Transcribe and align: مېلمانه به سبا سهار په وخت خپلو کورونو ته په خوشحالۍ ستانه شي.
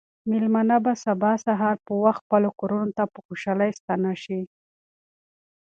مېلمانه 0.29 0.77
به 0.85 0.93
سبا 1.05 1.31
سهار 1.45 1.75
په 1.85 1.93
وخت 2.03 2.21
خپلو 2.25 2.49
کورونو 2.59 2.91
ته 2.97 3.03
په 3.13 3.19
خوشحالۍ 3.25 3.71
ستانه 3.79 4.13
شي. 4.23 4.39